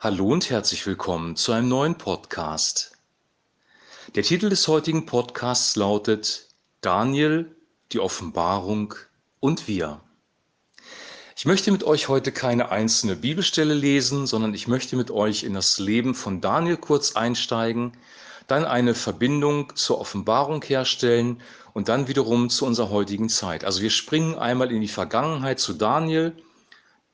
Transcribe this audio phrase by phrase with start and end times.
[0.00, 2.92] Hallo und herzlich willkommen zu einem neuen Podcast.
[4.14, 6.50] Der Titel des heutigen Podcasts lautet
[6.82, 7.56] Daniel,
[7.90, 8.94] die Offenbarung
[9.40, 10.00] und wir.
[11.36, 15.54] Ich möchte mit euch heute keine einzelne Bibelstelle lesen, sondern ich möchte mit euch in
[15.54, 17.90] das Leben von Daniel kurz einsteigen,
[18.46, 21.42] dann eine Verbindung zur Offenbarung herstellen
[21.72, 23.64] und dann wiederum zu unserer heutigen Zeit.
[23.64, 26.36] Also wir springen einmal in die Vergangenheit zu Daniel,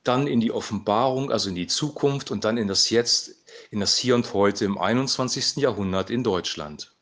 [0.07, 3.35] dann in die Offenbarung, also in die Zukunft und dann in das Jetzt,
[3.71, 5.57] in das Hier und Heute im 21.
[5.57, 6.93] Jahrhundert in Deutschland.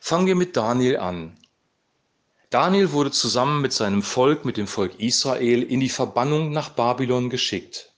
[0.00, 1.36] Fangen wir mit Daniel an.
[2.50, 7.28] Daniel wurde zusammen mit seinem Volk, mit dem Volk Israel, in die Verbannung nach Babylon
[7.28, 7.92] geschickt.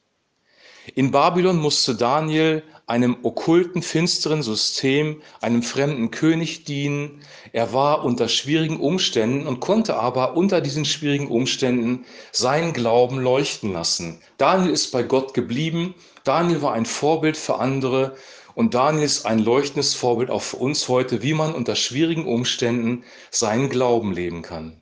[0.95, 7.21] In Babylon musste Daniel einem okkulten, finsteren System, einem fremden König dienen.
[7.53, 13.73] Er war unter schwierigen Umständen und konnte aber unter diesen schwierigen Umständen seinen Glauben leuchten
[13.73, 14.21] lassen.
[14.39, 15.95] Daniel ist bei Gott geblieben.
[16.25, 18.17] Daniel war ein Vorbild für andere.
[18.55, 23.05] Und Daniel ist ein leuchtendes Vorbild auch für uns heute, wie man unter schwierigen Umständen
[23.31, 24.81] seinen Glauben leben kann.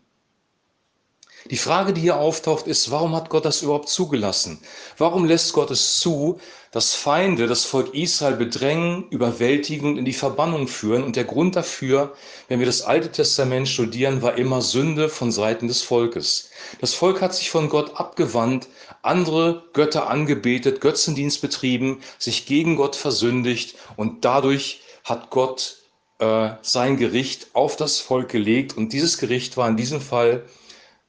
[1.50, 4.58] Die Frage, die hier auftaucht, ist, warum hat Gott das überhaupt zugelassen?
[4.98, 6.40] Warum lässt Gott es zu,
[6.72, 11.04] dass Feinde das Volk Israel bedrängen, überwältigen und in die Verbannung führen?
[11.04, 12.14] Und der Grund dafür,
[12.48, 16.50] wenn wir das Alte Testament studieren, war immer Sünde von Seiten des Volkes.
[16.80, 18.68] Das Volk hat sich von Gott abgewandt,
[19.02, 25.76] andere Götter angebetet, Götzendienst betrieben, sich gegen Gott versündigt und dadurch hat Gott
[26.18, 28.76] äh, sein Gericht auf das Volk gelegt.
[28.76, 30.44] Und dieses Gericht war in diesem Fall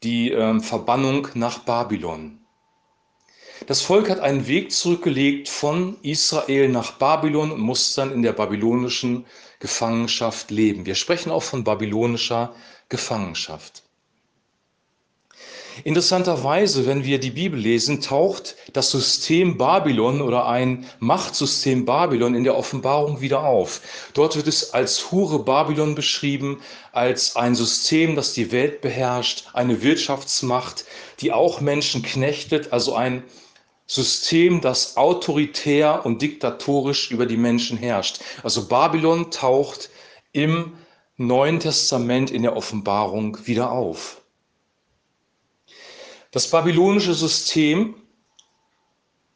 [0.03, 2.39] die ähm, Verbannung nach Babylon.
[3.65, 8.33] Das Volk hat einen Weg zurückgelegt von Israel nach Babylon und muss dann in der
[8.33, 9.25] babylonischen
[9.59, 10.85] Gefangenschaft leben.
[10.85, 12.53] Wir sprechen auch von babylonischer
[12.89, 13.86] Gefangenschaft.
[15.83, 22.43] Interessanterweise, wenn wir die Bibel lesen, taucht das System Babylon oder ein Machtsystem Babylon in
[22.43, 23.81] der Offenbarung wieder auf.
[24.13, 29.81] Dort wird es als Hure Babylon beschrieben, als ein System, das die Welt beherrscht, eine
[29.81, 30.85] Wirtschaftsmacht,
[31.19, 33.23] die auch Menschen knechtet, also ein
[33.85, 38.19] System, das autoritär und diktatorisch über die Menschen herrscht.
[38.43, 39.89] Also Babylon taucht
[40.33, 40.73] im
[41.15, 44.21] Neuen Testament in der Offenbarung wieder auf.
[46.31, 47.95] Das babylonische System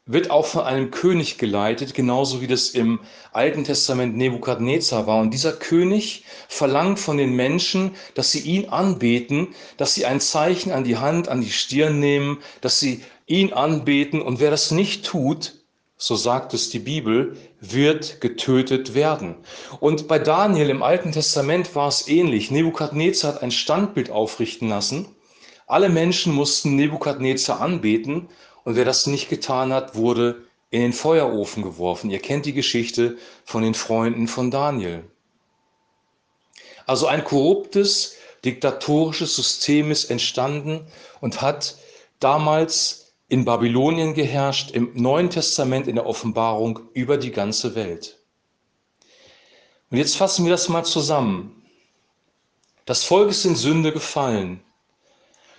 [0.04, 3.00] wird auch von einem König geleitet, genauso wie das im
[3.32, 5.20] Alten Testament Nebukadnezar war.
[5.20, 10.72] Und dieser König verlangt von den Menschen, dass sie ihn anbeten, dass sie ein Zeichen
[10.72, 14.20] an die Hand, an die Stirn nehmen, dass sie ihn anbeten.
[14.20, 15.54] Und wer das nicht tut,
[15.96, 19.36] so sagt es die Bibel, wird getötet werden.
[19.78, 22.50] Und bei Daniel im Alten Testament war es ähnlich.
[22.50, 25.14] Nebukadnezar hat ein Standbild aufrichten lassen
[25.66, 28.28] alle Menschen mussten Nebukadnezar anbeten
[28.64, 32.10] und wer das nicht getan hat, wurde in den Feuerofen geworfen.
[32.10, 35.04] Ihr kennt die Geschichte von den Freunden von Daniel.
[36.86, 40.86] Also ein korruptes, diktatorisches System ist entstanden
[41.20, 41.76] und hat
[42.20, 48.18] damals in Babylonien geherrscht, im Neuen Testament in der Offenbarung über die ganze Welt.
[49.90, 51.62] Und jetzt fassen wir das mal zusammen.
[52.84, 54.62] Das Volk ist in Sünde gefallen.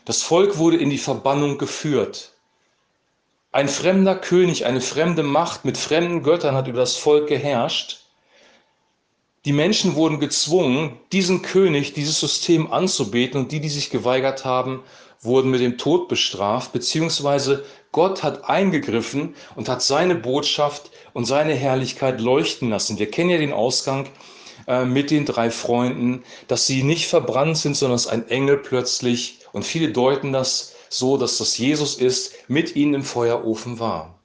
[0.05, 2.33] Das Volk wurde in die Verbannung geführt.
[3.53, 7.99] Ein fremder König, eine fremde Macht mit fremden Göttern hat über das Volk geherrscht.
[9.45, 14.83] Die Menschen wurden gezwungen, diesen König, dieses System anzubeten und die, die sich geweigert haben,
[15.21, 21.53] wurden mit dem Tod bestraft, beziehungsweise Gott hat eingegriffen und hat seine Botschaft und seine
[21.53, 22.99] Herrlichkeit leuchten lassen.
[22.99, 24.07] Wir kennen ja den Ausgang
[24.67, 29.39] äh, mit den drei Freunden, dass sie nicht verbrannt sind, sondern dass ein Engel plötzlich
[29.51, 34.19] und viele deuten das so, dass das Jesus ist, mit ihnen im Feuerofen war.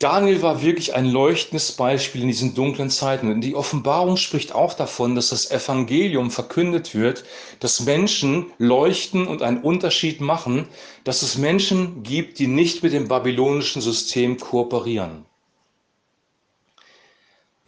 [0.00, 3.30] Daniel war wirklich ein leuchtendes Beispiel in diesen dunklen Zeiten.
[3.30, 7.24] Und die Offenbarung spricht auch davon, dass das Evangelium verkündet wird,
[7.58, 10.66] dass Menschen leuchten und einen Unterschied machen,
[11.04, 15.26] dass es Menschen gibt, die nicht mit dem babylonischen System kooperieren.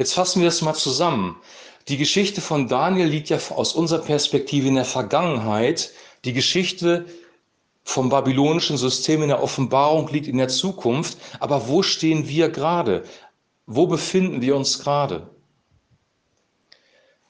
[0.03, 1.37] Jetzt fassen wir das mal zusammen.
[1.87, 5.93] Die Geschichte von Daniel liegt ja aus unserer Perspektive in der Vergangenheit.
[6.25, 7.07] Die Geschichte
[7.85, 11.19] vom babylonischen System in der Offenbarung liegt in der Zukunft.
[11.39, 13.05] Aber wo stehen wir gerade?
[13.67, 15.31] Wo befinden wir uns gerade?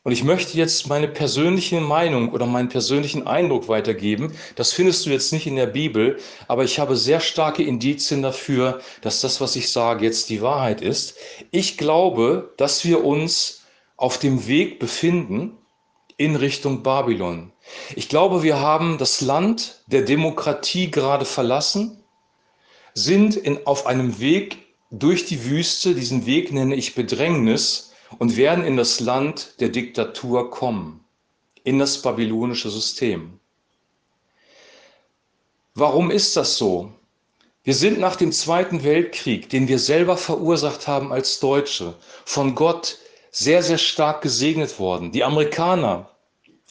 [0.05, 4.33] Und ich möchte jetzt meine persönliche Meinung oder meinen persönlichen Eindruck weitergeben.
[4.57, 6.19] Das findest du jetzt nicht in der Bibel,
[6.49, 10.81] aber ich habe sehr starke Indizien dafür, dass das, was ich sage, jetzt die Wahrheit
[10.81, 11.17] ist.
[11.53, 13.63] Ich glaube, dass wir uns
[13.97, 15.57] auf dem Weg befinden
[16.17, 17.53] in Richtung Babylon.
[17.95, 22.03] Ich glaube, wir haben das Land der Demokratie gerade verlassen.
[22.95, 24.59] sind in, auf einem Weg
[24.91, 30.50] durch die Wüste, diesen Weg nenne ich Bedrängnis, und werden in das Land der Diktatur
[30.50, 31.05] kommen,
[31.64, 33.38] in das babylonische System.
[35.75, 36.93] Warum ist das so?
[37.64, 41.94] Wir sind nach dem Zweiten Weltkrieg, den wir selber verursacht haben als Deutsche,
[42.25, 42.99] von Gott
[43.31, 45.12] sehr, sehr stark gesegnet worden.
[45.12, 46.11] Die Amerikaner,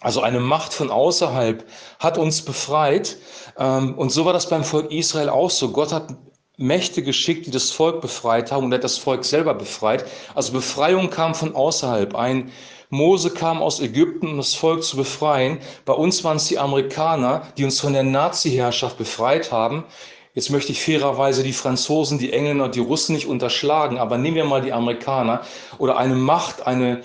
[0.01, 1.65] also eine Macht von außerhalb,
[1.99, 3.17] hat uns befreit.
[3.57, 5.71] Ähm, und so war das beim Volk Israel auch so.
[5.71, 6.13] Gott hat
[6.61, 10.05] Mächte geschickt, die das Volk befreit haben und hat das Volk selber befreit.
[10.35, 12.15] Also Befreiung kam von außerhalb.
[12.15, 12.51] Ein
[12.89, 15.59] Mose kam aus Ägypten, um das Volk zu befreien.
[15.85, 19.85] Bei uns waren es die Amerikaner, die uns von der Nazi-Herrschaft befreit haben.
[20.33, 24.35] Jetzt möchte ich fairerweise die Franzosen, die Engländer und die Russen nicht unterschlagen, aber nehmen
[24.35, 25.41] wir mal die Amerikaner
[25.77, 27.01] oder eine Macht, eine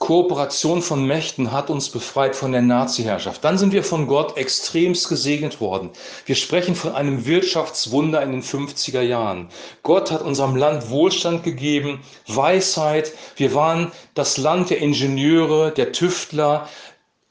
[0.00, 3.44] Kooperation von Mächten hat uns befreit von der Nazi-Herrschaft.
[3.44, 5.90] Dann sind wir von Gott extremst gesegnet worden.
[6.24, 9.50] Wir sprechen von einem Wirtschaftswunder in den 50er Jahren.
[9.82, 13.12] Gott hat unserem Land Wohlstand gegeben, Weisheit.
[13.36, 16.66] Wir waren das Land der Ingenieure, der Tüftler.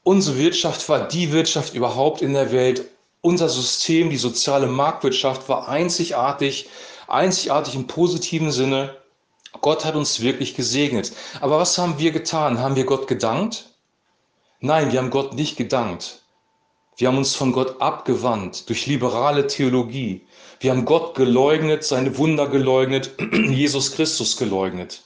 [0.04, 2.84] Unsere Wirtschaft war die Wirtschaft überhaupt in der Welt.
[3.20, 6.68] Unser System, die soziale Marktwirtschaft war einzigartig,
[7.08, 8.94] einzigartig im positiven Sinne.
[9.60, 11.12] Gott hat uns wirklich gesegnet.
[11.40, 12.58] Aber was haben wir getan?
[12.58, 13.70] Haben wir Gott gedankt?
[14.60, 16.22] Nein, wir haben Gott nicht gedankt.
[16.96, 20.26] Wir haben uns von Gott abgewandt durch liberale Theologie.
[20.60, 25.02] Wir haben Gott geleugnet, seine Wunder geleugnet, Jesus Christus geleugnet.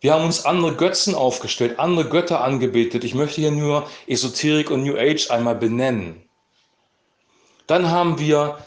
[0.00, 3.04] Wir haben uns andere Götzen aufgestellt, andere Götter angebetet.
[3.04, 6.22] Ich möchte hier nur Esoterik und New Age einmal benennen.
[7.66, 8.58] Dann haben wir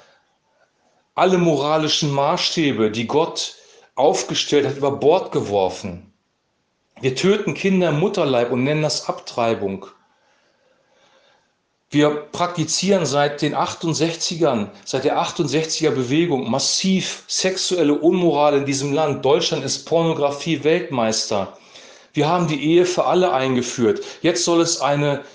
[1.16, 3.56] alle moralischen Maßstäbe, die Gott
[3.96, 6.12] aufgestellt hat, über Bord geworfen.
[7.02, 9.88] Wir töten Kinder im Mutterleib und nennen das Abtreibung.
[11.90, 19.26] Wir praktizieren seit den 68ern, seit der 68er Bewegung massiv sexuelle Unmoral in diesem Land.
[19.26, 21.58] Deutschland ist Pornografie-Weltmeister.
[22.14, 24.06] Wir haben die Ehe für alle eingeführt.
[24.22, 25.26] Jetzt soll es eine,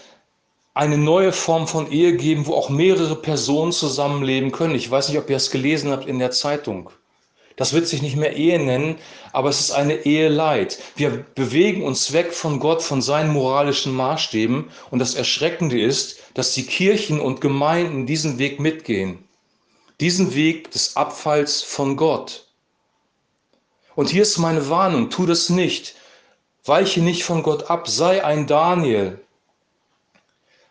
[0.72, 4.74] eine neue Form von Ehe geben, wo auch mehrere Personen zusammenleben können.
[4.74, 6.90] Ich weiß nicht, ob ihr es gelesen habt in der Zeitung.
[7.56, 8.98] Das wird sich nicht mehr Ehe nennen,
[9.32, 10.78] aber es ist eine Eheleid.
[10.94, 14.70] Wir bewegen uns weg von Gott, von seinen moralischen Maßstäben.
[14.90, 19.24] Und das Erschreckende ist, dass die Kirchen und Gemeinden diesen Weg mitgehen.
[20.00, 22.46] Diesen Weg des Abfalls von Gott.
[23.94, 25.94] Und hier ist meine Warnung, tu das nicht.
[26.66, 29.18] Weiche nicht von Gott ab, sei ein Daniel.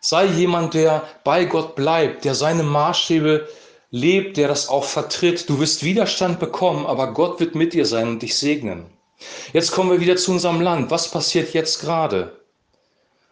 [0.00, 3.48] Sei jemand, der bei Gott bleibt, der seine Maßstäbe
[3.90, 5.48] lebt, der das auch vertritt.
[5.48, 8.86] Du wirst Widerstand bekommen, aber Gott wird mit dir sein und dich segnen.
[9.52, 10.90] Jetzt kommen wir wieder zu unserem Land.
[10.90, 12.40] Was passiert jetzt gerade?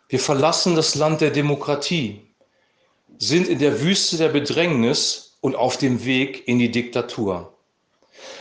[0.09, 2.21] Wir verlassen das Land der Demokratie,
[3.19, 7.54] sind in der Wüste der Bedrängnis und auf dem Weg in die Diktatur.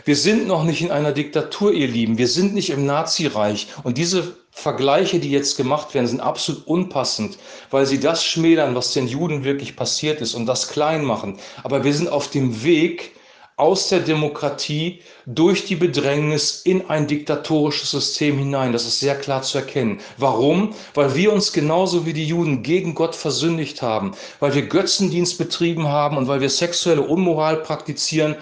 [0.06, 2.18] Wir sind noch nicht in einer Diktatur, ihr Lieben.
[2.18, 3.68] Wir sind nicht im Nazireich.
[3.84, 7.38] Und diese Vergleiche, die jetzt gemacht werden, sind absolut unpassend,
[7.72, 11.40] weil sie das schmälern, was den Juden wirklich passiert ist und das klein machen.
[11.64, 13.14] Aber wir sind auf dem Weg
[13.56, 18.74] aus der Demokratie durch die Bedrängnis in ein diktatorisches System hinein.
[18.74, 20.00] Das ist sehr klar zu erkennen.
[20.18, 20.74] Warum?
[20.96, 25.88] Weil wir uns genauso wie die Juden gegen Gott versündigt haben, weil wir Götzendienst betrieben
[25.88, 28.36] haben und weil wir sexuelle Unmoral praktizieren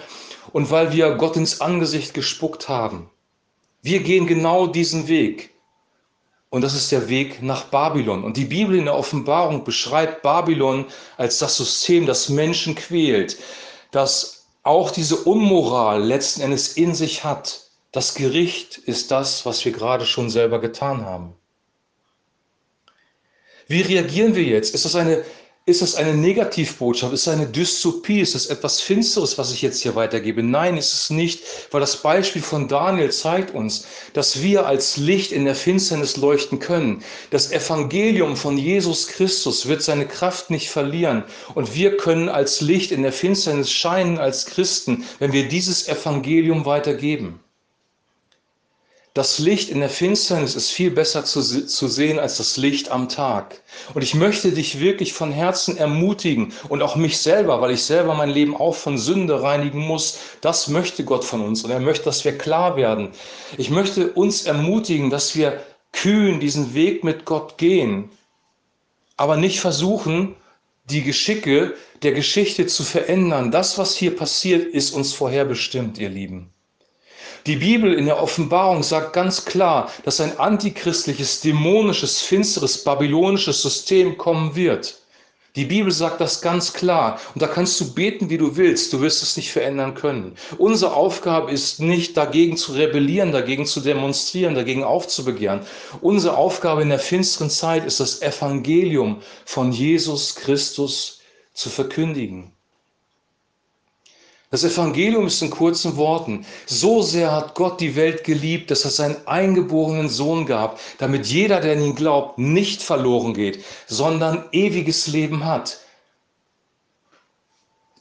[0.52, 3.10] und weil wir Gott ins Angesicht gespuckt haben.
[3.82, 5.50] Wir gehen genau diesen Weg.
[6.50, 8.24] Und das ist der Weg nach Babylon.
[8.24, 10.84] Und die Bibel in der Offenbarung beschreibt Babylon
[11.16, 13.38] als das System, das Menschen quält,
[13.90, 17.62] das auch diese Unmoral letzten Endes in sich hat.
[17.90, 21.34] Das Gericht ist das, was wir gerade schon selber getan haben.
[23.66, 24.74] Wie reagieren wir jetzt?
[24.74, 25.24] Ist das eine
[25.64, 27.12] ist es eine Negativbotschaft?
[27.12, 28.20] Ist es eine Dystopie?
[28.20, 30.42] Ist es etwas Finsteres, was ich jetzt hier weitergebe?
[30.42, 35.30] Nein, ist es nicht, weil das Beispiel von Daniel zeigt uns, dass wir als Licht
[35.30, 37.04] in der Finsternis leuchten können.
[37.30, 41.22] Das Evangelium von Jesus Christus wird seine Kraft nicht verlieren
[41.54, 46.66] und wir können als Licht in der Finsternis scheinen als Christen, wenn wir dieses Evangelium
[46.66, 47.38] weitergeben.
[49.14, 53.10] Das Licht in der Finsternis ist viel besser zu, zu, sehen als das Licht am
[53.10, 53.60] Tag.
[53.92, 58.14] Und ich möchte dich wirklich von Herzen ermutigen und auch mich selber, weil ich selber
[58.14, 60.18] mein Leben auch von Sünde reinigen muss.
[60.40, 63.10] Das möchte Gott von uns und er möchte, dass wir klar werden.
[63.58, 68.08] Ich möchte uns ermutigen, dass wir kühn diesen Weg mit Gott gehen,
[69.18, 70.36] aber nicht versuchen,
[70.84, 73.50] die Geschicke der Geschichte zu verändern.
[73.50, 76.52] Das, was hier passiert, ist uns vorherbestimmt, ihr Lieben.
[77.46, 84.16] Die Bibel in der Offenbarung sagt ganz klar, dass ein antichristliches, dämonisches, finsteres, babylonisches System
[84.16, 85.02] kommen wird.
[85.54, 87.20] Die Bibel sagt das ganz klar.
[87.34, 88.92] Und da kannst du beten, wie du willst.
[88.92, 90.34] Du wirst es nicht verändern können.
[90.56, 95.60] Unsere Aufgabe ist nicht dagegen zu rebellieren, dagegen zu demonstrieren, dagegen aufzubegehren.
[96.00, 101.20] Unsere Aufgabe in der finsteren Zeit ist das Evangelium von Jesus Christus
[101.52, 102.52] zu verkündigen.
[104.52, 108.90] Das Evangelium ist in kurzen Worten, so sehr hat Gott die Welt geliebt, dass er
[108.90, 115.06] seinen eingeborenen Sohn gab, damit jeder, der an ihn glaubt, nicht verloren geht, sondern ewiges
[115.06, 115.80] Leben hat.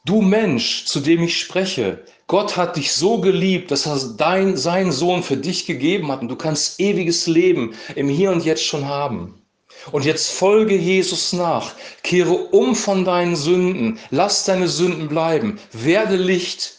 [0.03, 4.91] Du Mensch, zu dem ich spreche, Gott hat dich so geliebt, dass er dein, seinen
[4.91, 8.89] Sohn für dich gegeben hat und du kannst ewiges Leben im Hier und Jetzt schon
[8.89, 9.40] haben.
[9.91, 11.73] Und jetzt folge Jesus nach,
[12.03, 16.73] kehre um von deinen Sünden, lass deine Sünden bleiben, werde Licht,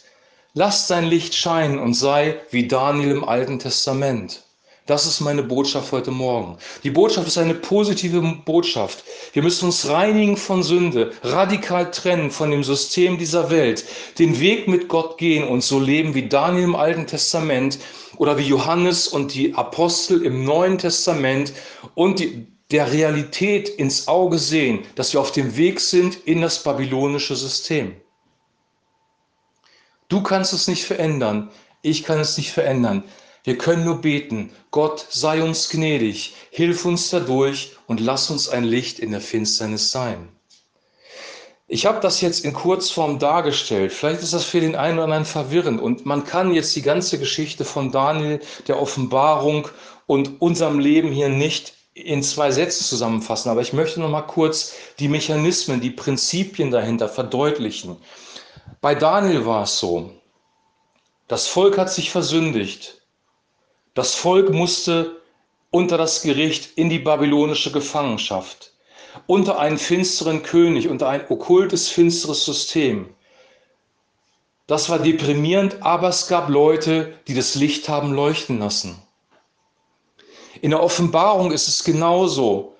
[0.53, 4.43] lass dein Licht scheinen und sei wie Daniel im Alten Testament.
[4.85, 6.57] Das ist meine Botschaft heute Morgen.
[6.83, 9.05] Die Botschaft ist eine positive Botschaft.
[9.31, 13.85] Wir müssen uns reinigen von Sünde, radikal trennen von dem System dieser Welt,
[14.19, 17.79] den Weg mit Gott gehen und so leben wie Daniel im Alten Testament
[18.17, 21.53] oder wie Johannes und die Apostel im Neuen Testament
[21.95, 26.63] und die, der Realität ins Auge sehen, dass wir auf dem Weg sind in das
[26.63, 27.95] babylonische System.
[30.07, 31.49] Du kannst es nicht verändern,
[31.81, 33.03] ich kann es nicht verändern.
[33.43, 38.63] Wir können nur beten, Gott sei uns gnädig, hilf uns dadurch und lass uns ein
[38.63, 40.29] Licht in der Finsternis sein.
[41.67, 43.91] Ich habe das jetzt in Kurzform dargestellt.
[43.91, 47.19] Vielleicht ist das für den einen oder anderen verwirrend und man kann jetzt die ganze
[47.19, 49.67] Geschichte von Daniel, der Offenbarung
[50.05, 54.73] und unserem Leben hier nicht in zwei Sätzen zusammenfassen, aber ich möchte noch mal kurz
[54.99, 57.97] die Mechanismen, die Prinzipien dahinter verdeutlichen.
[58.81, 60.11] Bei Daniel war es so,
[61.27, 63.01] das Volk hat sich versündigt.
[63.93, 65.21] Das Volk musste
[65.69, 68.73] unter das Gericht in die babylonische Gefangenschaft,
[69.27, 73.13] unter einen finsteren König, unter ein okkultes, finsteres System.
[74.67, 79.01] Das war deprimierend, aber es gab Leute, die das Licht haben leuchten lassen.
[80.63, 82.77] In der Offenbarung ist es genauso.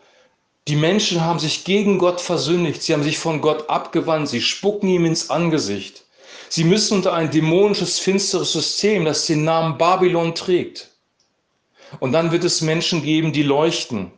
[0.70, 4.88] Die Menschen haben sich gegen Gott versündigt, sie haben sich von Gott abgewandt, sie spucken
[4.88, 6.06] ihm ins Angesicht.
[6.48, 10.92] Sie müssen unter ein dämonisches, finsteres System, das den Namen Babylon trägt.
[12.00, 14.13] Und dann wird es Menschen geben, die leuchten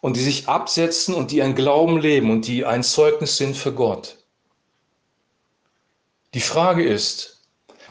[0.00, 3.72] und die sich absetzen und die ein Glauben leben und die ein Zeugnis sind für
[3.72, 4.18] Gott.
[6.34, 7.39] Die Frage ist,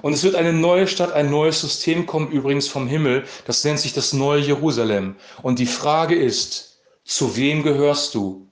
[0.02, 3.26] und es wird eine neue Stadt, ein neues System kommen, übrigens vom Himmel.
[3.46, 5.16] Das nennt sich das neue Jerusalem.
[5.42, 8.48] Und die Frage ist, zu wem gehörst du?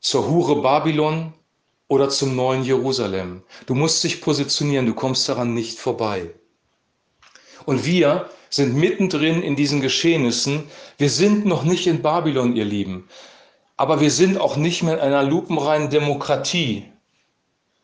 [0.00, 1.32] Zur Hure Babylon
[1.88, 3.42] oder zum neuen Jerusalem?
[3.66, 6.34] Du musst dich positionieren, du kommst daran nicht vorbei.
[7.64, 10.64] Und wir sind mittendrin in diesen Geschehnissen.
[10.98, 13.08] Wir sind noch nicht in Babylon, ihr Lieben.
[13.76, 16.84] Aber wir sind auch nicht mehr in einer lupenreinen Demokratie.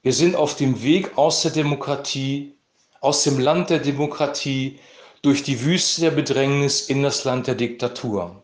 [0.03, 2.55] Wir sind auf dem Weg aus der Demokratie
[3.01, 4.79] aus dem Land der Demokratie
[5.23, 8.43] durch die Wüste der Bedrängnis in das Land der Diktatur.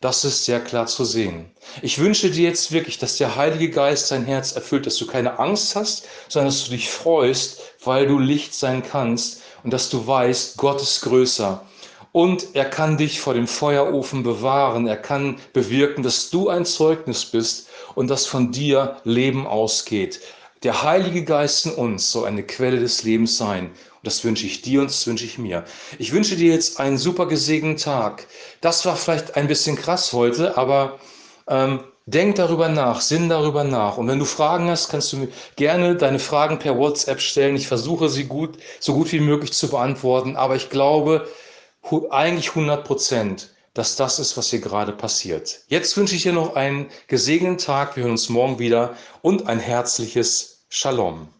[0.00, 1.50] Das ist sehr klar zu sehen.
[1.80, 5.38] Ich wünsche dir jetzt wirklich, dass der Heilige Geist dein Herz erfüllt, dass du keine
[5.38, 10.06] Angst hast, sondern dass du dich freust, weil du Licht sein kannst und dass du
[10.06, 11.64] weißt, Gott ist größer.
[12.12, 14.86] Und er kann dich vor dem Feuerofen bewahren.
[14.86, 20.20] Er kann bewirken, dass du ein Zeugnis bist und dass von dir Leben ausgeht
[20.66, 23.66] der Heilige Geist in uns soll eine Quelle des Lebens sein.
[23.66, 25.64] Und das wünsche ich dir und das wünsche ich mir.
[26.00, 28.26] Ich wünsche dir jetzt einen super gesegneten Tag.
[28.62, 30.98] Das war vielleicht ein bisschen krass heute, aber
[31.46, 33.96] ähm, denk darüber nach, sinn darüber nach.
[33.96, 37.54] Und wenn du Fragen hast, kannst du mir gerne deine Fragen per WhatsApp stellen.
[37.54, 40.34] Ich versuche sie gut, so gut wie möglich zu beantworten.
[40.34, 41.28] Aber ich glaube
[42.10, 45.60] eigentlich 100 Prozent, dass das ist, was hier gerade passiert.
[45.68, 47.94] Jetzt wünsche ich dir noch einen gesegneten Tag.
[47.94, 51.35] Wir hören uns morgen wieder und ein herzliches Shalom.